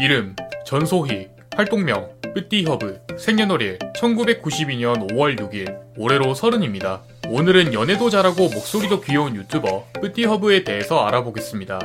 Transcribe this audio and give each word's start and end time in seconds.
이름 0.00 0.36
전소희 0.64 1.28
활동명 1.56 2.08
쁘띠허브 2.32 3.00
생년월일 3.18 3.80
1992년 3.96 5.10
5월 5.10 5.36
6일 5.40 5.76
올해로 5.96 6.34
서른입니다. 6.34 7.02
오늘은 7.28 7.74
연애도 7.74 8.08
잘하고 8.08 8.48
목소리도 8.48 9.00
귀여운 9.00 9.34
유튜버 9.34 9.86
쁘띠허브에 10.00 10.62
대해서 10.62 11.04
알아보겠습니다. 11.04 11.80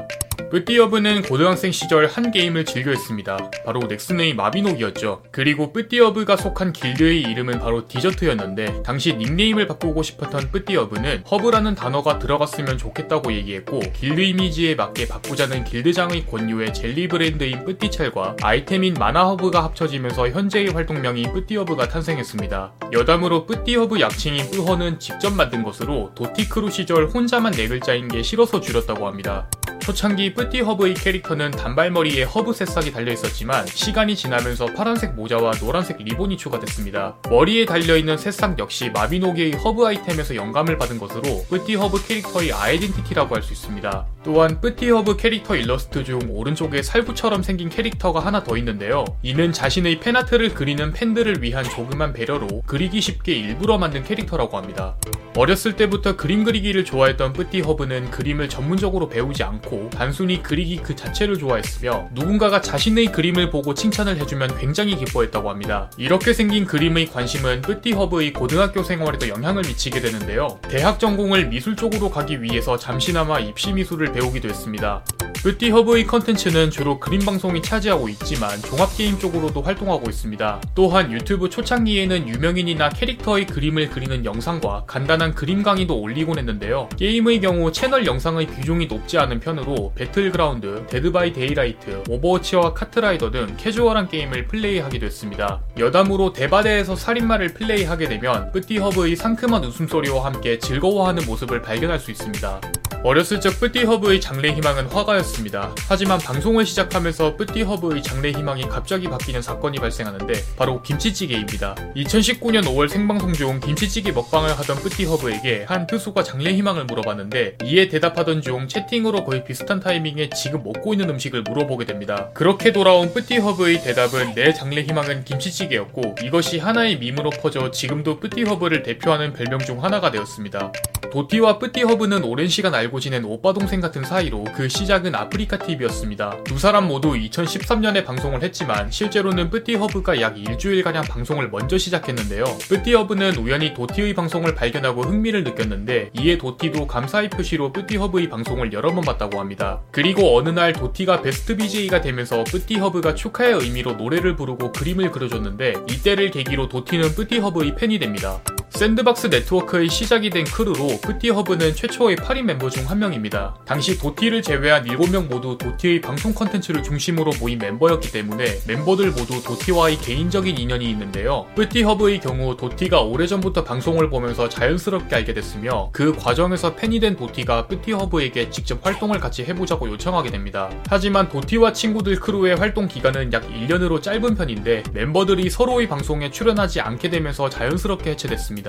쁘띠허브는 0.54 1.24
고등학생 1.24 1.72
시절 1.72 2.06
한 2.06 2.30
게임을 2.30 2.66
즐겨 2.66 2.92
했습니다. 2.92 3.50
바로 3.66 3.80
넥슨의 3.80 4.36
마비노기였죠. 4.36 5.24
그리고 5.32 5.74
쁘띠허브가 5.74 6.38
속한 6.38 6.74
길드의 6.74 7.24
이름은 7.24 7.58
바로 7.58 7.88
디저트였는데 7.88 8.84
당시 8.84 9.16
닉네임을 9.16 9.66
바꾸고 9.66 10.04
싶었던 10.04 10.52
쁘띠허브는 10.52 11.24
허브라는 11.32 11.74
단어가 11.74 12.20
들어갔으면 12.20 12.78
좋겠다고 12.78 13.34
얘기했고 13.34 13.80
길드 13.80 14.22
이미지에 14.22 14.76
맞게 14.76 15.08
바꾸자는 15.08 15.64
길드장의 15.64 16.28
권유에 16.28 16.72
젤리 16.72 17.08
브랜드인 17.08 17.66
쁘띠첼과 17.66 18.36
아이템인 18.44 18.94
마나허브가 18.94 19.64
합쳐지면서 19.64 20.30
현재의 20.30 20.68
활동명인 20.68 21.24
쁘띠허브가 21.34 21.88
탄생했습니다. 21.88 22.74
여담으로 22.92 23.48
쁘띠허브 23.48 24.00
약칭인 24.00 24.52
쁘허는 24.52 25.00
직접 25.00 25.34
만든 25.34 25.64
것으로 25.64 26.12
도티크루 26.14 26.70
시절 26.70 27.08
혼자만 27.08 27.54
네 27.54 27.68
글자인 27.68 28.08
게 28.08 28.22
싫어서 28.22 28.62
줄였다고 28.62 29.08
합니다. 29.08 29.50
초창기 29.84 30.34
쁘띠허브의 30.34 30.94
캐릭터는 30.94 31.52
단발머리에 31.52 32.24
허브 32.24 32.54
새싹이 32.54 32.94
달려있었지만 32.94 33.66
시간이 33.68 34.16
지나면서 34.16 34.68
파란색 34.68 35.14
모자와 35.14 35.52
노란색 35.56 35.98
리본이 35.98 36.38
추가됐습니다. 36.38 37.18
머리에 37.30 37.66
달려있는 37.66 38.18
새싹 38.18 38.58
역시 38.60 38.90
마비노기의 38.92 39.56
허브 39.56 39.86
아이템에서 39.86 40.36
영감을 40.36 40.78
받은 40.78 40.98
것으로 41.00 41.44
쁘띠허브 41.50 42.02
캐릭터의 42.08 42.54
아이덴티티라고 42.54 43.36
할 43.36 43.44
수 43.44 43.52
있습니다. 43.52 44.06
또한 44.24 44.62
쁘띠허브 44.62 45.18
캐릭터 45.18 45.56
일러스트 45.56 46.04
중 46.06 46.20
오른쪽에 46.30 46.82
살구처럼 46.82 47.44
생긴 47.44 47.70
캐릭터가 47.70 48.22
하나 48.22 48.42
더 48.42 48.56
있는데요. 48.58 49.04
이는 49.22 49.52
자신의 49.52 50.00
팬아트를 50.00 50.54
그리는 50.54 50.94
팬들을 50.94 51.44
위한 51.44 51.66
조그만 51.66 52.14
배려로 52.14 52.62
그리기 52.66 53.02
쉽게 53.02 53.34
일부러 53.34 53.78
만든 53.78 54.04
캐릭터라고 54.04 54.58
합니다. 54.58 54.96
어렸을 55.36 55.76
때부터 55.76 56.16
그림 56.16 56.44
그리기를 56.44 56.86
좋아했던 56.86 57.34
쁘띠허브는 57.34 58.12
그림을 58.12 58.50
전문적으로 58.50 59.10
배우지 59.10 59.44
않고 59.44 59.90
단순히 59.90 60.42
그리기 60.42 60.78
그 60.78 60.96
자체를 60.96 61.38
좋아했으며 61.40 62.08
누군가가 62.14 62.62
자신의 62.62 63.12
그림을 63.12 63.50
보고 63.50 63.74
칭찬을 63.74 64.18
해주면 64.18 64.58
굉장히 64.60 64.96
기뻐했다고 64.96 65.50
합니다. 65.50 65.90
이렇게 65.98 66.34
생긴 66.34 66.66
그림의 66.66 67.08
관심은 67.08 67.64
쁘띠허브의 67.64 68.32
고등학교 68.34 68.84
생활에도 68.84 69.28
영향을 69.28 69.64
미치게 69.64 70.00
되는데요. 70.00 70.60
대학 70.70 71.00
전공을 71.00 71.48
미술 71.48 71.76
쪽으로 71.76 72.10
가기 72.10 72.42
위해서 72.42 72.78
잠시나마 72.78 73.40
입시 73.40 73.74
미술을 73.74 74.13
배우기도 74.14 74.50
했습니다. 74.50 75.04
쁘띠허브의 75.44 76.08
컨텐츠는 76.08 76.72
주로 76.72 77.02
그림 77.02 77.20
방송이 77.20 77.62
차지하고 77.62 78.08
있지만 78.08 78.62
종합게임 78.62 79.20
쪽으로도 79.20 79.62
활동하고 79.62 80.10
있습니다. 80.10 80.62
또한 80.74 81.12
유튜브 81.12 81.50
초창기에는 81.50 82.30
유명인이나 82.30 82.88
캐릭터의 82.88 83.48
그림을 83.48 83.90
그리는 83.90 84.24
영상과 84.24 84.86
간단한 84.88 85.36
그림 85.36 85.62
강의도 85.62 86.00
올리곤 86.00 86.38
했는데요. 86.38 86.88
게임의 86.98 87.42
경우 87.42 87.74
채널 87.74 88.06
영상의 88.06 88.48
비중이 88.48 88.86
높지 88.86 89.18
않은 89.18 89.42
편으로 89.42 89.92
배틀그라운드, 89.96 90.86
데드바이 90.88 91.34
데이라이트, 91.34 92.04
오버워치와 92.08 92.74
카트라이더 92.74 93.32
등 93.32 93.54
캐주얼한 93.58 94.08
게임을 94.08 94.48
플레이하기도 94.48 95.06
했습니다. 95.06 95.62
여담으로 95.78 96.32
대바대에서 96.32 96.96
살인마를 96.96 97.54
플레이하게 97.54 98.08
되면 98.08 98.50
뿌띠 98.54 98.78
허브의 98.78 99.18
상큼한 99.18 99.66
웃음소리와 99.66 100.24
함께 100.24 100.58
즐거워하는 100.58 101.26
모습을 101.26 101.62
발견할 101.62 102.00
수 102.00 102.12
있습니다. 102.12 102.62
어렸을 103.04 103.42
적 103.42 103.60
뿌띠허브의 103.60 104.22
장래 104.22 104.54
희망은 104.54 104.86
화가였습니다. 104.86 105.76
하지만 105.90 106.20
방송을 106.20 106.66
시작하면서 106.66 107.36
뿌띠허브의 107.36 108.02
장래 108.02 108.32
희망이 108.32 108.64
갑자기 108.70 109.10
바뀌는 109.10 109.42
사건이 109.42 109.78
발생하는데 109.80 110.34
바로 110.56 110.82
김치찌개입니다. 110.82 111.76
2019년 111.98 112.64
5월 112.64 112.88
생방송 112.88 113.34
중 113.34 113.60
김치찌개 113.60 114.14
먹방을 114.14 114.58
하던 114.58 114.78
뿌띠허브에게 114.78 115.66
한 115.68 115.86
투수가 115.86 116.24
장래 116.24 116.54
희망을 116.54 116.86
물어봤는데 116.86 117.58
이에 117.66 117.90
대답하던 117.90 118.42
중 118.42 118.70
채팅으로 118.70 119.26
거의 119.26 119.44
비슷한 119.44 119.82
타이밍에 119.82 120.30
지금 120.30 120.64
먹고 120.64 120.94
있는 120.94 121.10
음식을 121.10 121.42
물어보게 121.42 121.84
됩니다. 121.84 122.30
그렇게 122.34 122.72
돌아온 122.72 123.14
뿌띠허브의 123.14 123.84
대답은 123.84 124.34
내 124.34 124.54
장래 124.54 124.82
희망은 124.82 125.26
김치찌개였고 125.26 126.16
이것이 126.24 126.60
하나의 126.60 127.00
밈으로 127.00 127.32
퍼져 127.32 127.70
지금도 127.70 128.22
뿌띠허브를 128.22 128.82
대표하는 128.84 129.34
별명 129.34 129.60
중 129.60 129.84
하나가 129.84 130.10
되었습니다. 130.10 130.72
도티와 131.14 131.60
뿌띠허브는 131.60 132.24
오랜 132.24 132.48
시간 132.48 132.74
알고 132.94 133.00
지낸 133.00 133.26
오빠 133.26 133.54
동생 133.54 133.82
같은 133.82 134.04
사이로 134.04 134.44
그 134.56 134.70
시작은 134.70 135.16
아프리카 135.16 135.58
TV였습니다. 135.58 136.44
두 136.44 136.60
사람 136.60 136.88
모두 136.88 137.14
2013년에 137.14 138.06
방송을 138.06 138.44
했지만 138.44 138.92
실제로는 138.92 139.50
뿌띠허브가 139.50 140.22
약 140.22 140.38
일주일가량 140.38 141.04
방송을 141.06 141.50
먼저 141.50 141.78
시작했는데요. 141.78 142.44
뿌띠허브는 142.70 143.38
우연히 143.38 143.74
도티의 143.74 144.14
방송을 144.14 144.54
발견하고 144.54 145.02
흥미를 145.02 145.44
느꼈는데 145.44 146.12
이에 146.20 146.38
도티도 146.38 146.86
감사의 146.86 147.32
표시로 147.32 147.74
뿌띠허브의 147.74 148.30
방송을 148.30 148.72
여러 148.74 148.94
번 148.94 149.04
봤다고 149.04 149.40
합니다. 149.40 149.82
그리고 149.92 150.38
어느 150.38 150.50
날 150.50 150.72
도티가 150.74 151.24
베스트 151.24 151.58
BJ가 151.58 152.02
되면서 152.02 152.44
뿌띠허브가 152.44 153.16
축하의 153.16 153.56
의미로 153.56 153.94
노래를 153.94 154.36
부르고 154.36 154.72
그림을 154.72 155.12
그려줬는데 155.12 155.74
이때를 155.90 156.30
계기로 156.30 156.70
도티는 156.70 157.16
뿌띠허브의 157.16 157.76
팬이 157.76 157.98
됩니다. 157.98 158.40
샌드박스 158.74 159.28
네트워크의 159.28 159.88
시작이 159.88 160.32
된 160.32 160.46
crew로 160.46 161.00
쁘띠허브는 161.02 161.76
최초의 161.76 162.16
8인 162.18 162.42
멤버 162.44 162.70
중 162.70 162.84
한 162.84 163.00
명입니다. 163.00 163.56
당시 163.66 163.98
도티를 163.98 164.42
제외한 164.42 164.84
7명 164.84 165.30
모두 165.30 165.58
도티의 165.58 166.02
방송 166.02 166.34
컨텐츠를 166.34 166.84
중심으로 166.84 167.32
모인 167.40 167.60
멤버였기 167.60 168.12
때문에 168.12 168.46
멤버들 168.68 169.12
모두 169.12 169.42
도티와의 169.42 170.00
개인적인 170.00 170.58
인연이 170.58 170.90
있는데요. 170.90 171.46
쁘띠허브의 171.56 172.20
경우 172.20 172.58
도티가 172.58 173.02
오래전부터 173.02 173.64
방송을 173.64 174.10
보면서 174.10 174.50
자연스럽게 174.50 175.16
알게 175.16 175.34
됐으며 175.34 175.90
그 175.94 176.14
과정에서 176.14 176.76
팬이 176.76 177.00
된 177.00 177.16
도티가 177.16 177.68
쁘띠허브에게 177.68 178.50
직접 178.50 178.86
활동을 178.86 179.20
같이 179.20 179.46
해보자고 179.46 179.88
요청하게 179.90 180.32
됩니다. 180.32 180.70
하지만 180.90 181.30
도티와 181.30 181.72
친구들 181.72 182.20
crew의 182.20 182.56
활동 182.58 182.88
기간은 182.88 183.32
약 183.32 183.48
1년으로 183.48 184.02
짧은 184.02 184.36
편인데 184.36 184.84
멤버들이 184.94 185.50
서로의 185.50 185.88
방송에 185.88 186.32
출연하지 186.32 186.82
않게 186.82 187.10
되면서 187.10 187.50
자연스럽게 187.50 188.12
해체됐습니다. 188.12 188.63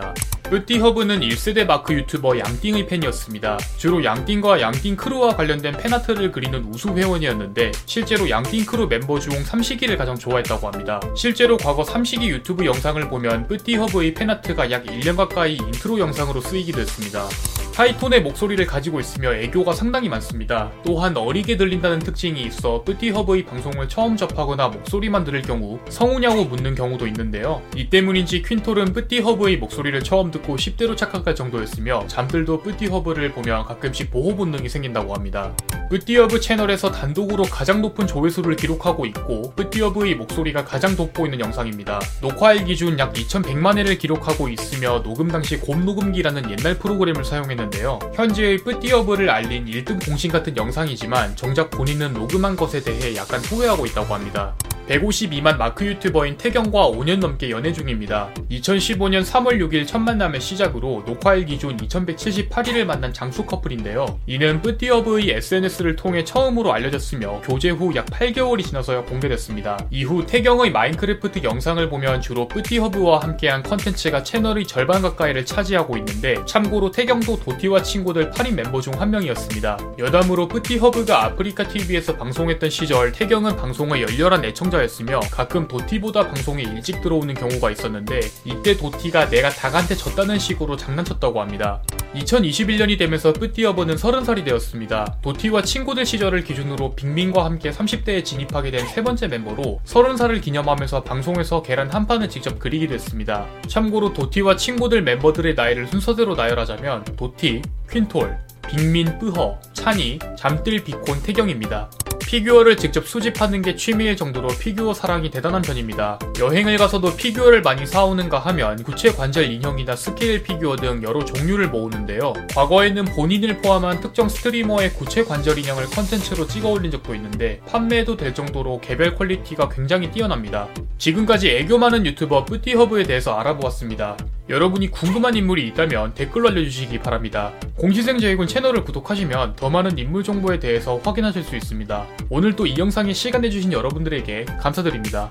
쁘띠허브는 0.51 1.21
1세대 1.21 1.67
마크 1.67 1.95
유튜버 1.95 2.39
양띵의 2.39 2.87
팬이었습니다. 2.87 3.59
주로 3.77 4.05
양띵과 4.05 4.61
양띵 4.61 4.97
crew와 4.97 5.37
관련된 5.37 5.77
fan 5.77 5.94
art를 5.94 6.33
그리는 6.33 6.65
우수 6.65 6.89
회원이었는데 6.91 7.73
실제로 7.87 8.29
양띵 8.29 8.67
크루 8.67 8.87
멤버 8.87 9.19
중 9.19 9.33
삼식이를 9.43 9.97
가장 9.97 10.17
좋아했다고 10.17 10.67
합니다. 10.69 11.01
실제로 11.17 11.57
과거 11.57 11.83
삼식이 11.83 12.29
유튜브 12.29 12.65
영상을 12.67 13.09
보면 13.09 13.47
쁘띠허브의 13.49 14.15
fan 14.15 14.36
art가 14.36 14.71
약 14.71 14.85
1년 14.85 15.17
가까이 15.17 15.55
인트로 15.55 15.99
영상으로 15.99 16.41
쓰이기도 16.41 16.81
했습니다. 16.81 17.27
high 17.75 17.94
tone의 17.94 18.23
목소리를 18.23 18.65
가지고 18.67 19.01
있으며 19.01 19.35
애교가 19.35 19.73
상당히 19.73 20.09
많습니다. 20.09 20.71
또한 20.85 21.17
어리게 21.17 21.57
들린다는 21.57 21.99
특징이 21.99 22.43
있어 22.45 22.85
쁘띠허브의 22.85 23.45
방송을 23.47 23.89
처음 23.89 24.17
접하거나 24.17 24.69
목소리만 24.69 25.25
들을 25.25 25.43
경우 25.43 25.81
성우냐고 25.89 26.45
묻는 26.45 26.77
경우도 26.77 27.09
있는데요. 27.09 27.63
이 27.75 27.91
때문인지 27.91 28.43
퀸톨은 28.43 28.93
쁘띠허브의 28.93 29.57
목소리를 29.57 30.01
처음 30.05 30.31
듣고 30.31 30.55
10대로 30.55 30.97
착각할 30.97 31.35
정도였으며 31.35 32.07
잠뜰도 32.07 32.61
쁘띠허브를 32.63 33.33
보면 33.33 33.65
가끔씩 33.65 34.13
보호 34.13 34.37
본능이 34.37 34.69
생긴다고 34.69 35.13
합니다. 35.13 35.53
쁘띠허브 35.91 36.41
채널에서 36.41 36.91
단독으로 36.91 37.45
가장 37.45 37.83
높은 37.83 38.07
조회수를 38.07 38.57
기록하고 38.57 39.05
있고 39.07 39.53
쁘띠허브의 39.57 40.15
목소리가 40.15 40.65
가장 40.65 40.97
돋보이는 40.97 41.39
영상입니다. 41.41 42.01
녹화일 42.23 42.65
기준 42.65 42.99
약 42.99 43.13
2100만 43.13 43.77
회를 43.77 43.99
기록하고 43.99 44.49
있으며 44.49 45.03
녹음 45.03 45.29
당시 45.29 45.59
곰 45.59 45.85
녹음기라는 45.85 46.51
옛날 46.51 46.79
프로그램을 46.79 47.25
사용했는데 47.25 47.75
있는데요. 47.75 47.99
현재의 48.15 48.59
쁘띠허브를 48.59 49.29
알린 49.29 49.67
1등 49.67 50.05
공신 50.05 50.31
같은 50.31 50.57
영상이지만 50.57 51.37
정작 51.37 51.71
본인은 51.71 52.15
녹음한 52.15 52.57
것에 52.57 52.83
대해 52.83 53.17
약간 53.17 53.41
후회하고 53.41 53.87
있다고 53.87 54.15
합니다. 54.15 54.55
152만 54.89 55.57
마크 55.57 55.87
유튜버인 55.87 56.37
태경과 56.37 56.91
5년 56.91 57.19
넘게 57.19 57.51
연애 57.51 57.73
중입니다. 57.73 58.31
2015년 58.51 59.25
3월 59.25 59.59
6일 59.61 59.87
첫 59.87 59.99
만남의 59.99 60.41
시작으로 60.41 61.05
녹화일 61.07 61.47
기준 61.47 61.77
2178일을 61.77 62.85
만난 62.85 63.13
장수 63.13 63.45
커플인데요. 63.45 64.19
이는 64.27 64.61
쁘띠허브의 64.63 65.31
SNS를 65.31 65.97
통해 65.97 66.25
처음으로 66.25 66.73
알려졌으며 66.73 67.41
교제 67.45 67.71
후 67.71 67.95
약 67.95 68.07
8개월이 68.07 68.65
지나서야 68.65 69.03
공개됐습니다. 69.03 69.79
이후 69.91 70.27
태경의 70.27 70.73
마인크래프트 70.73 71.43
영상을 71.45 71.89
보면 71.89 72.21
주로 72.21 72.49
쁘띠허브와 72.49 73.21
함께한 73.21 73.63
컨텐츠가 73.63 74.23
채널의 74.23 74.67
절반 74.67 75.03
가까이를 75.03 75.45
차지하고 75.47 75.97
있는데 75.99 76.37
참고로 76.47 76.91
태경도 76.91 77.41
도티와 77.41 77.83
친구들 77.83 78.31
8인 78.31 78.55
멤버 78.55 78.81
중 78.81 78.95
한 78.95 79.11
명이었습니다. 79.11 79.77
여담으로 79.99 80.47
뿌띠허브가 80.47 81.25
아프리카 81.25 81.67
TV에서 81.67 82.17
방송했던 82.17 82.71
시절 82.71 83.11
태경은 83.11 83.57
방송의 83.57 84.03
열렬한 84.03 84.45
애청자 84.45 84.74
였으며 84.83 85.21
가끔 85.31 85.69
도티보다 85.69 86.29
방송에 86.29 86.63
일찍 86.63 87.03
들어오는 87.03 87.35
경우가 87.35 87.71
있었는데 87.71 88.21
이때 88.45 88.77
도티가 88.77 89.29
내가 89.29 89.51
닭한테 89.51 89.95
졌다는 89.97 90.39
식으로 90.39 90.77
장난쳤다고 90.77 91.41
합니다. 91.41 91.83
2021년이 92.15 92.99
되면서 92.99 93.33
뿌띠어버는 93.33 93.97
30살이 93.97 94.45
되었습니다. 94.45 95.17
도티와 95.21 95.63
친구들 95.63 96.07
시절을 96.07 96.45
기준으로 96.45 96.95
빅민과 96.95 97.45
함께 97.45 97.71
30대에 97.71 98.25
진입하게 98.25 98.71
된 98.71 98.85
세 98.95 99.03
번째 99.03 99.27
멤버로 99.27 99.81
30살을 99.87 100.41
기념하면서 100.41 101.03
방송에서 101.03 101.63
계란 101.63 101.91
한 101.91 102.07
판을 102.07 102.29
직접 102.29 102.61
그리기도 102.61 102.95
했습니다. 102.95 103.47
참고로 103.67 104.13
도티와 104.13 104.55
친구들 104.57 105.03
멤버들의 105.03 105.55
나이를 105.55 105.89
순서대로 105.89 106.37
나열하자면 106.37 107.05
도티, 107.17 107.63
퀸톨, 107.91 108.39
빅민, 108.69 109.19
쁘허, 109.19 109.59
찬이, 109.73 110.21
잠뜰, 110.39 110.85
비콘, 110.85 111.23
태경입니다. 111.23 111.91
피규어를 112.35 112.77
직접 112.77 113.07
수집하는 113.07 113.63
게 113.63 113.77
취미일 113.77 114.17
정도로 114.17 114.49
피규어 114.49 114.93
사랑이 114.93 115.31
대단한 115.31 115.63
편입니다. 115.63 116.19
여행을 116.41 116.79
가서도 116.79 117.15
피규어를 117.15 117.63
많이 117.63 117.87
사오는가 117.87 118.41
하면 118.41 118.83
구체 118.83 119.13
관절 119.13 119.53
인형이나 119.53 119.95
스케일 119.95 120.43
피규어 120.43 120.75
등 120.75 121.01
여러 121.05 121.25
종류를 121.25 121.69
모으는데요. 121.69 122.33
과거에는 122.53 123.05
본인을 123.05 123.63
포함한 123.63 124.01
특정 124.01 124.29
streamer의 124.29 124.95
구체 124.95 125.23
관절 125.23 125.61
인형을 125.61 125.87
컨텐츠로 125.91 126.49
찍어 126.49 126.71
올린 126.71 126.91
적도 126.91 127.15
있는데 127.15 127.61
판매해도 127.69 128.17
될 128.17 128.35
정도로 128.35 128.81
개별 128.81 129.15
quality가 129.15 129.69
굉장히 129.69 130.11
뛰어납니다. 130.11 130.67
지금까지 130.99 131.51
애교 131.51 131.79
많은 131.79 132.05
유튜버 132.05 132.47
쁘띠허브에 132.47 133.05
대해서 133.05 133.39
알아보았습니다. 133.39 134.17
여러분이 134.49 134.91
궁금한 134.91 135.35
인물이 135.35 135.67
있다면 135.69 136.13
댓글로 136.15 136.51
알려주시기 136.51 136.99
바랍니다. 136.99 137.53
공시생 137.77 138.19
제이군 138.19 138.47
채널을 138.47 138.85
구독하시면 138.85 139.57
더 139.57 139.71
많은 139.71 139.99
인물 139.99 140.23
정보에 140.23 140.59
대해서 140.59 140.99
확인하실 140.99 141.43
수 141.45 141.57
있습니다. 141.57 142.07
오늘 142.29 142.55
또 142.55 142.67
이 142.67 142.77
영상에 142.79 143.13
시간 143.13 143.43
내주신 143.43 143.73
여러분들에게 143.73 144.47
감사드립니다. 144.61 145.31